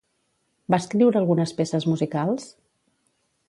[0.73, 2.51] Va escriure algunes peces musicals?